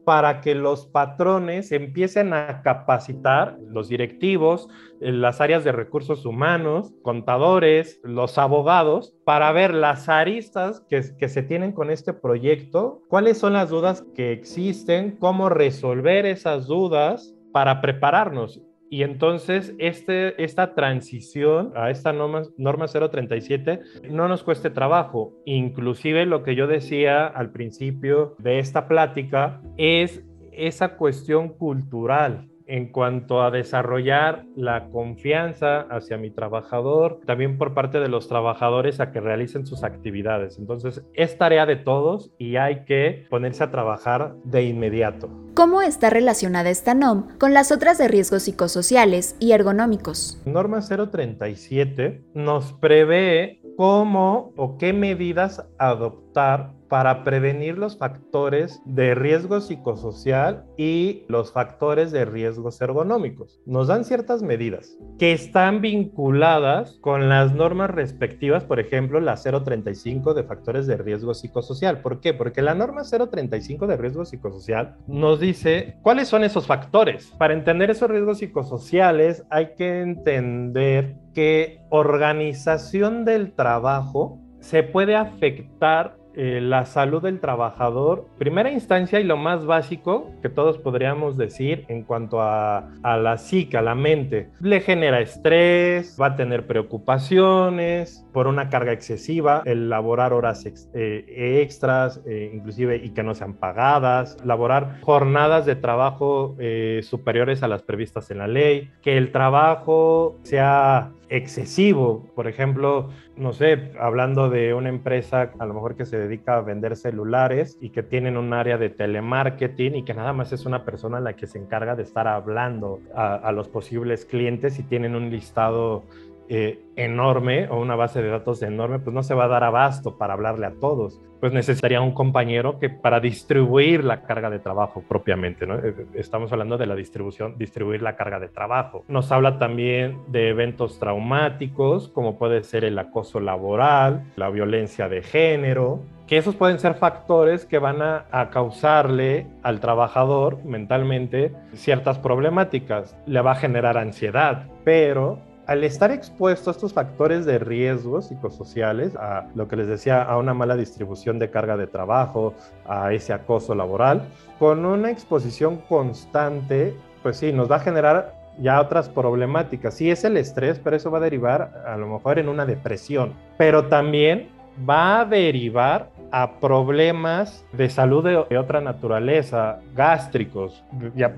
para 0.09 0.41
que 0.41 0.55
los 0.55 0.87
patrones 0.87 1.71
empiecen 1.71 2.33
a 2.33 2.63
capacitar 2.63 3.59
los 3.67 3.89
directivos, 3.89 4.67
las 4.99 5.39
áreas 5.39 5.63
de 5.63 5.71
recursos 5.71 6.25
humanos, 6.25 6.91
contadores, 7.03 7.99
los 8.01 8.39
abogados, 8.39 9.13
para 9.23 9.51
ver 9.51 9.71
las 9.71 10.09
aristas 10.09 10.83
que, 10.89 11.03
que, 11.15 11.29
se 11.29 11.43
tienen 11.43 11.73
con 11.73 11.91
este 11.91 12.13
proyecto, 12.13 13.03
cuáles 13.07 13.37
son 13.37 13.53
las 13.53 13.69
dudas 13.69 14.03
que 14.15 14.31
existen, 14.31 15.15
cómo 15.19 15.47
resolver 15.47 16.25
esas 16.25 16.65
dudas 16.65 17.35
para 17.53 17.79
prepararnos. 17.79 18.63
Y 18.89 19.03
entonces 19.03 19.75
este, 19.77 20.41
esta 20.43 20.73
transición 20.73 21.71
a 21.75 21.89
esta 21.91 22.11
norma, 22.11 22.43
norma 22.57 22.87
037 22.87 23.81
no 24.09 24.27
nos 24.27 24.43
cueste 24.43 24.69
trabajo. 24.69 25.33
Inclusive 25.45 26.25
lo 26.25 26.43
que 26.43 26.55
yo 26.55 26.67
decía 26.67 27.27
al 27.27 27.51
principio 27.51 28.35
de 28.39 28.59
esta 28.59 28.87
plática 28.87 29.61
es 29.77 30.23
esa 30.51 30.97
cuestión 30.97 31.49
cultural 31.49 32.48
en 32.69 32.91
cuanto 32.91 33.41
a 33.41 33.51
desarrollar 33.51 34.45
la 34.55 34.89
confianza 34.89 35.81
hacia 35.89 36.17
mi 36.17 36.29
trabajador, 36.29 37.19
también 37.25 37.57
por 37.57 37.73
parte 37.73 37.99
de 37.99 38.07
los 38.07 38.27
trabajadores 38.27 38.99
a 38.99 39.11
que 39.11 39.19
realicen 39.19 39.65
sus 39.65 39.83
actividades. 39.83 40.59
Entonces, 40.59 41.03
es 41.13 41.37
tarea 41.37 41.65
de 41.65 41.75
todos 41.75 42.31
y 42.37 42.57
hay 42.57 42.85
que 42.85 43.25
ponerse 43.29 43.63
a 43.63 43.71
trabajar 43.71 44.35
de 44.43 44.63
inmediato. 44.63 45.29
¿Cómo 45.55 45.81
está 45.81 46.09
relacionada 46.09 46.69
esta 46.69 46.93
NOM 46.93 47.37
con 47.39 47.53
las 47.53 47.71
otras 47.71 47.97
de 47.97 48.07
riesgos 48.07 48.43
psicosociales 48.43 49.35
y 49.39 49.51
ergonómicos? 49.51 50.39
Norma 50.45 50.79
037 50.81 52.23
nos 52.35 52.73
prevé 52.73 53.61
cómo 53.75 54.53
o 54.55 54.77
qué 54.77 54.93
medidas 54.93 55.65
adoptar 55.79 56.78
para 56.89 57.23
prevenir 57.23 57.77
los 57.77 57.97
factores 57.97 58.81
de 58.85 59.15
riesgo 59.15 59.61
psicosocial 59.61 60.65
y 60.77 61.23
los 61.27 61.53
factores 61.53 62.11
de 62.11 62.25
riesgos 62.25 62.81
ergonómicos. 62.81 63.61
Nos 63.65 63.87
dan 63.87 64.03
ciertas 64.03 64.41
medidas 64.41 64.97
que 65.17 65.31
están 65.31 65.81
vinculadas 65.81 66.97
con 67.01 67.29
las 67.29 67.53
normas 67.53 67.91
respectivas, 67.91 68.63
por 68.63 68.79
ejemplo, 68.79 69.19
la 69.19 69.35
035 69.35 70.33
de 70.33 70.43
factores 70.43 70.87
de 70.87 70.97
riesgo 70.97 71.33
psicosocial. 71.33 72.01
¿Por 72.01 72.19
qué? 72.19 72.33
Porque 72.33 72.61
la 72.61 72.75
norma 72.75 73.03
035 73.03 73.87
de 73.87 73.97
riesgo 73.97 74.25
psicosocial 74.25 74.97
nos 75.07 75.39
dice 75.39 75.97
cuáles 76.01 76.27
son 76.27 76.43
esos 76.43 76.65
factores. 76.65 77.33
Para 77.37 77.53
entender 77.53 77.91
esos 77.91 78.09
riesgos 78.09 78.39
psicosociales 78.39 79.45
hay 79.49 79.75
que 79.75 80.01
entender 80.01 81.15
que 81.33 81.81
organización 81.89 83.25
del 83.25 83.53
trabajo 83.53 84.39
se 84.59 84.83
puede 84.83 85.15
afectar 85.15 86.18
eh, 86.35 86.61
la 86.61 86.85
salud 86.85 87.21
del 87.21 87.39
trabajador, 87.39 88.27
primera 88.37 88.71
instancia 88.71 89.19
y 89.19 89.23
lo 89.23 89.35
más 89.35 89.65
básico 89.65 90.31
que 90.41 90.49
todos 90.49 90.77
podríamos 90.77 91.37
decir 91.37 91.85
en 91.87 92.03
cuanto 92.03 92.41
a, 92.41 92.89
la 93.03 93.37
psique, 93.37 93.81
la 93.81 93.95
mente, 93.95 94.49
le 94.61 94.81
genera 94.81 95.19
estrés, 95.19 96.17
va 96.21 96.27
a 96.27 96.35
tener 96.35 96.67
preocupaciones 96.67 98.25
por 98.31 98.47
una 98.47 98.69
carga 98.69 98.93
excesiva, 98.93 99.63
el 99.65 99.89
laborar 99.89 100.33
horas 100.33 100.65
eh, 100.93 101.61
extras, 101.61 102.21
eh, 102.25 102.51
inclusive 102.53 102.97
y 102.97 103.09
que 103.09 103.23
no 103.23 103.33
sean 103.33 103.53
pagadas, 103.55 104.37
laborar 104.45 105.01
jornadas 105.01 105.65
de 105.65 105.75
trabajo 105.75 106.55
superiores 107.01 107.63
a 107.63 107.67
las 107.67 107.83
previstas 107.83 108.29
en 108.31 108.37
la 108.37 108.47
ley, 108.47 108.91
que 109.01 109.17
el 109.17 109.31
trabajo 109.31 110.37
sea 110.43 111.11
excesivo. 111.29 112.25
Por 112.35 112.47
ejemplo, 112.47 113.09
no 113.35 113.53
sé, 113.53 113.91
hablando 113.99 114.49
de 114.49 114.73
una 114.73 114.89
empresa 114.89 115.51
a 115.57 115.65
lo 115.65 115.73
mejor 115.73 115.95
que 115.95 116.05
se 116.05 116.17
dedica 116.17 116.57
a 116.57 116.61
vender 116.61 116.95
celulares 116.95 117.77
y 117.79 117.89
que 117.89 118.03
tienen 118.03 118.37
un 118.37 118.53
área 118.53 118.77
de 118.77 118.89
telemarketing 118.89 119.95
y 119.95 120.03
que 120.03 120.13
nada 120.13 120.33
más 120.33 120.51
es 120.51 120.65
una 120.65 120.83
persona 120.83 121.19
la 121.19 121.35
que 121.35 121.47
se 121.47 121.57
encarga 121.57 121.95
de 121.95 122.03
estar 122.03 122.27
hablando 122.27 122.99
a, 123.15 123.35
a 123.35 123.51
los 123.51 123.67
posibles 123.67 124.25
clientes 124.25 124.79
y 124.79 124.83
tienen 124.83 125.15
un 125.15 125.29
listado 125.29 126.03
eh, 126.51 126.79
enorme 126.95 127.67
o 127.69 127.79
una 127.79 127.95
base 127.95 128.21
de 128.21 128.29
datos 128.29 128.61
enorme, 128.63 128.97
pues 128.97 129.13
no 129.13 129.21
se 129.21 129.35
va 129.35 129.45
a 129.45 129.47
dar 129.47 129.63
abasto 129.63 130.17
para 130.17 130.33
hablarle 130.33 130.65
a 130.65 130.73
todos. 130.73 131.21
Pues 131.39 131.53
necesitaría 131.53 132.01
un 132.01 132.11
compañero 132.11 132.79
que 132.79 132.89
para 132.89 133.19
distribuir 133.19 134.03
la 134.03 134.23
carga 134.23 134.49
de 134.49 134.57
trabajo 134.57 135.03
propiamente, 135.07 135.67
¿no? 135.67 135.75
Eh, 135.75 136.07
estamos 136.15 136.51
hablando 136.51 136.77
de 136.77 136.87
la 136.87 136.95
distribución, 136.95 137.55
distribuir 137.57 138.01
la 138.01 138.15
carga 138.15 138.39
de 138.39 138.49
trabajo. 138.49 139.05
Nos 139.07 139.31
habla 139.31 139.59
también 139.59 140.17
de 140.27 140.49
eventos 140.49 140.97
traumáticos, 140.97 142.09
como 142.09 142.39
puede 142.39 142.63
ser 142.63 142.83
el 142.83 142.97
acoso 142.97 143.39
laboral, 143.39 144.23
la 144.35 144.49
violencia 144.49 145.07
de 145.07 145.21
género, 145.21 146.01
que 146.29 146.37
esos 146.37 146.55
pueden 146.55 146.77
ser 146.77 146.93
factores 146.93 147.65
que 147.65 147.79
van 147.79 148.03
a, 148.03 148.49
causarle 148.51 149.47
al 149.63 149.79
trabajador 149.79 150.63
mentalmente 150.63 151.53
ciertas 151.73 152.19
problemáticas. 152.19 153.17
Le 153.25 153.41
va 153.41 153.53
a 153.53 153.55
generar 153.55 153.97
ansiedad, 153.97 154.67
pero 154.83 155.39
al 155.69 155.83
estar 155.83 156.09
expuesto 156.09 156.71
a 156.71 156.73
estos 156.73 156.93
factores 156.93 157.45
de 157.45 157.59
riesgos 157.59 158.29
psicosociales, 158.29 159.15
a 159.15 159.45
lo 159.53 159.67
que 159.67 159.75
les 159.75 159.85
decía, 159.87 160.23
a 160.23 160.35
una 160.39 160.55
mala 160.55 160.75
distribución 160.75 161.37
de 161.37 161.51
carga 161.51 161.77
de 161.77 161.85
trabajo, 161.85 162.55
a 162.87 163.13
ese 163.13 163.33
acoso 163.33 163.75
laboral, 163.75 164.23
con 164.57 164.83
una 164.83 165.11
exposición 165.11 165.77
constante, 165.87 166.95
pues 167.21 167.37
sí, 167.37 167.53
nos 167.53 167.69
va 167.69 167.75
a 167.75 167.81
generar 167.81 168.33
ya 168.59 168.81
otras 168.81 169.09
problemáticas. 169.09 169.93
Sí 169.93 170.09
es 170.09 170.23
el 170.23 170.37
estrés, 170.37 170.79
pero 170.83 170.95
eso 170.95 171.11
va 171.11 171.19
a 171.19 171.21
derivar 171.21 171.83
a 171.85 171.95
lo 171.97 172.07
mejor 172.07 172.39
en 172.39 172.49
una 172.49 172.65
depresión, 172.65 173.35
pero 173.55 173.85
también 173.85 174.49
va 174.89 175.19
a 175.19 175.25
derivar 175.25 176.09
a 176.31 176.59
problemas 176.59 177.65
de 177.73 177.89
salud 177.89 178.23
de, 178.23 178.57
otra 178.57 178.81
naturaleza, 178.81 179.79
gástricos, 179.95 180.83
ya 181.15 181.35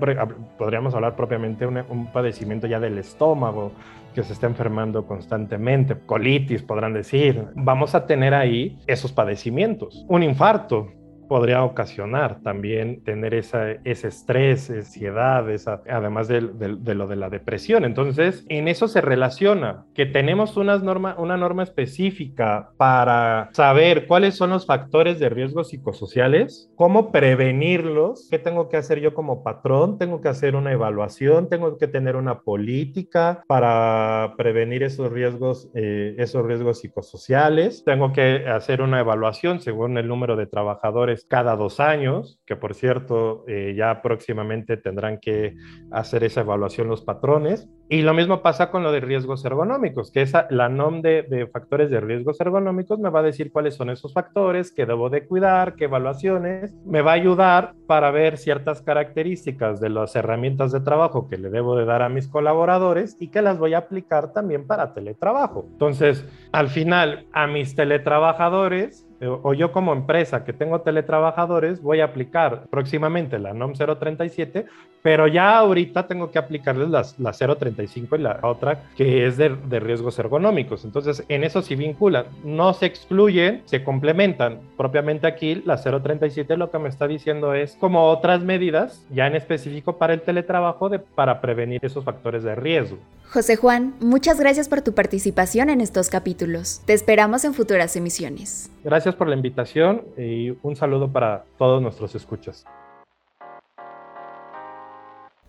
podríamos 0.58 0.94
hablar 0.94 1.16
propiamente 1.16 1.66
de 1.66 1.84
un 1.88 2.12
padecimiento 2.12 2.66
ya 2.66 2.80
del 2.80 2.98
estómago, 2.98 3.72
que 4.14 4.22
se 4.22 4.32
está 4.32 4.46
enfermando 4.46 5.06
constantemente, 5.06 5.96
colitis 6.06 6.62
podrán 6.62 6.92
decir, 6.92 7.46
vamos 7.54 7.94
a 7.94 8.06
tener 8.06 8.34
ahí 8.34 8.78
esos 8.86 9.12
padecimientos. 9.12 10.04
Un 10.08 10.22
infarto, 10.22 10.88
podría 11.32 11.64
ocasionar 11.64 12.42
también 12.42 13.02
tener 13.04 13.32
esa, 13.32 13.70
ese 13.84 14.08
estrés, 14.08 14.68
ansiedad, 14.68 15.48
esa, 15.48 15.80
además 15.88 16.28
de, 16.28 16.42
lo 16.42 17.06
de 17.06 17.16
la 17.16 17.30
depresión. 17.30 17.86
Entonces, 17.86 18.44
en 18.50 18.68
eso 18.68 18.86
se 18.86 19.00
relaciona 19.00 19.86
que 19.94 20.04
tenemos 20.04 20.58
una 20.58 20.76
norma, 20.76 21.16
una 21.16 21.38
norma 21.38 21.62
específica 21.62 22.72
para 22.76 23.48
saber 23.54 24.06
cuáles 24.06 24.36
son 24.36 24.50
los 24.50 24.66
factores 24.66 25.18
de 25.20 25.30
riesgo 25.30 25.64
psicosociales, 25.64 26.70
cómo 26.76 27.10
prevenirlos, 27.10 28.28
qué 28.30 28.38
tengo 28.38 28.68
que 28.68 28.76
hacer 28.76 29.00
yo 29.00 29.14
como 29.14 29.42
patrón, 29.42 29.96
tengo 29.96 30.20
que 30.20 30.28
hacer 30.28 30.54
una 30.54 30.72
evaluación, 30.72 31.48
tengo 31.48 31.78
que 31.78 31.88
tener 31.88 32.16
una 32.16 32.40
política 32.40 33.42
para 33.46 34.34
prevenir 34.36 34.82
esos 34.82 35.10
riesgos, 35.10 35.70
eh, 35.74 36.14
esos 36.18 36.44
riesgos 36.44 36.80
psicosociales, 36.80 37.84
tengo 37.86 38.12
que 38.12 38.46
hacer 38.46 38.82
una 38.82 39.00
evaluación 39.00 39.60
según 39.60 39.96
el 39.96 40.08
número 40.08 40.36
de 40.36 40.46
trabajadores 40.46 41.21
cada 41.28 41.56
dos 41.56 41.80
años, 41.80 42.40
que 42.46 42.56
por 42.56 42.74
cierto 42.74 43.44
eh, 43.48 43.74
ya 43.76 44.02
próximamente 44.02 44.76
tendrán 44.76 45.18
que 45.18 45.54
hacer 45.90 46.24
esa 46.24 46.42
evaluación 46.42 46.88
los 46.88 47.02
patrones. 47.02 47.68
Y 47.88 48.00
lo 48.00 48.14
mismo 48.14 48.40
pasa 48.40 48.70
con 48.70 48.82
lo 48.82 48.90
de 48.90 49.00
riesgos 49.00 49.44
ergonómicos, 49.44 50.10
que 50.10 50.22
esa, 50.22 50.46
la 50.48 50.70
NOM 50.70 51.02
de, 51.02 51.48
factores 51.52 51.90
de 51.90 52.00
riesgos 52.00 52.40
ergonómicos 52.40 52.98
me 52.98 53.10
va 53.10 53.20
a 53.20 53.24
decir 53.24 53.52
cuáles 53.52 53.74
son 53.74 53.90
esos 53.90 54.14
factores, 54.14 54.72
que 54.72 54.86
debo 54.86 55.10
de 55.10 55.26
cuidar, 55.26 55.74
qué 55.74 55.84
evaluaciones, 55.84 56.74
me 56.86 57.02
va 57.02 57.10
a 57.10 57.14
ayudar 57.14 57.74
para 57.86 58.10
ver 58.10 58.38
ciertas 58.38 58.80
características 58.80 59.78
de 59.78 59.90
las 59.90 60.16
herramientas 60.16 60.72
de 60.72 60.80
trabajo 60.80 61.28
que 61.28 61.36
le 61.36 61.50
debo 61.50 61.76
de 61.76 61.84
dar 61.84 62.00
a 62.00 62.08
mis 62.08 62.28
colaboradores 62.28 63.16
y 63.20 63.28
que 63.28 63.42
las 63.42 63.58
voy 63.58 63.74
a 63.74 63.78
aplicar 63.78 64.32
también 64.32 64.66
para 64.66 64.94
teletrabajo. 64.94 65.66
Entonces, 65.72 66.26
al 66.50 66.68
final, 66.68 67.26
a 67.32 67.46
mis 67.46 67.74
teletrabajadores 67.74 69.06
o 69.26 69.54
yo 69.54 69.72
como 69.72 69.92
empresa 69.92 70.44
que 70.44 70.52
tengo 70.52 70.80
teletrabajadores 70.80 71.82
voy 71.82 72.00
a 72.00 72.06
aplicar 72.06 72.66
próximamente 72.70 73.38
la 73.38 73.52
NOM 73.52 73.72
037, 73.74 74.66
pero 75.02 75.26
ya 75.26 75.58
ahorita 75.58 76.06
tengo 76.06 76.30
que 76.30 76.38
aplicarles 76.38 76.88
las, 76.88 77.18
la 77.18 77.32
035 77.32 78.16
y 78.16 78.18
la 78.20 78.38
otra 78.42 78.84
que 78.96 79.26
es 79.26 79.36
de, 79.36 79.56
de, 79.68 79.80
riesgos 79.80 80.18
ergonómicos. 80.18 80.84
Entonces, 80.84 81.24
en 81.28 81.44
eso 81.44 81.62
sí 81.62 81.76
vinculan, 81.76 82.26
no 82.44 82.72
se 82.74 82.86
excluyen, 82.86 83.62
se 83.64 83.82
complementan. 83.82 84.60
Propiamente 84.76 85.26
aquí 85.26 85.62
la 85.64 85.76
037 85.76 86.56
lo 86.56 86.70
que 86.70 86.78
me 86.78 86.88
está 86.88 87.06
diciendo 87.06 87.54
es 87.54 87.76
como 87.76 88.08
otras 88.08 88.42
medidas 88.42 89.04
ya 89.10 89.26
en 89.26 89.36
específico 89.36 89.98
para 89.98 90.14
el 90.14 90.22
teletrabajo 90.22 90.88
de, 90.88 90.98
para 90.98 91.40
prevenir 91.40 91.80
esos 91.84 92.04
factores 92.04 92.42
de 92.42 92.54
riesgo. 92.54 92.98
José 93.30 93.56
Juan, 93.56 93.94
muchas 94.00 94.38
gracias 94.38 94.68
por 94.68 94.82
tu 94.82 94.94
participación 94.94 95.70
en 95.70 95.80
estos 95.80 96.10
capítulos. 96.10 96.82
Te 96.84 96.92
esperamos 96.92 97.44
en 97.44 97.54
futuras 97.54 97.96
emisiones. 97.96 98.71
Gracias 98.84 99.14
por 99.14 99.28
la 99.28 99.36
invitación 99.36 100.02
y 100.18 100.50
un 100.62 100.74
saludo 100.74 101.12
para 101.12 101.44
todos 101.56 101.80
nuestros 101.80 102.14
escuchas. 102.14 102.64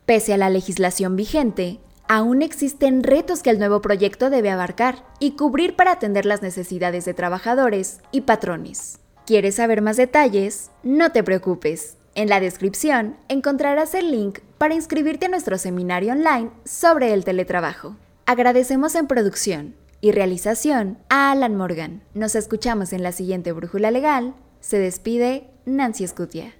Pese 0.06 0.34
a 0.34 0.38
la 0.38 0.50
legislación 0.50 1.16
vigente, 1.16 1.80
aún 2.08 2.42
existen 2.42 3.04
retos 3.04 3.42
que 3.42 3.50
el 3.50 3.58
nuevo 3.58 3.82
proyecto 3.82 4.30
debe 4.30 4.52
abarcar 4.52 5.04
y 5.20 5.32
cubrir 5.32 5.76
para 5.76 5.94
atender 5.94 6.26
las 6.26 6.42
necesidades 6.42 7.06
de 7.06 7.14
trabajadores 7.14 8.02
y 8.12 8.22
patrones. 8.22 9.00
¿Quieres 9.26 9.56
saber 9.56 9.82
más 9.82 9.98
detalles? 9.98 10.70
No 10.84 11.12
te 11.12 11.24
preocupes. 11.24 11.98
En 12.16 12.30
la 12.30 12.40
descripción 12.40 13.16
encontrarás 13.30 13.96
el 13.96 14.12
link 14.12 14.40
para 14.60 14.76
inscribirte 14.76 15.26
a 15.26 15.30
nuestro 15.30 15.58
seminario 15.58 16.12
online 16.12 16.52
sobre 16.66 17.14
el 17.14 17.24
teletrabajo. 17.24 17.96
Agradecemos 18.26 18.94
en 18.96 19.08
producción 19.08 19.76
y 20.04 20.12
realización 20.12 20.98
a 21.08 21.32
Alan 21.32 21.56
Morgan. 21.56 22.04
Nos 22.14 22.36
escuchamos 22.36 22.92
en 22.92 23.04
la 23.04 23.14
siguiente 23.14 23.54
Brújula 23.54 23.90
Legal. 23.90 24.36
Se 24.60 24.78
despide 24.78 25.50
Nancy 25.66 26.04
Escutia. 26.04 26.54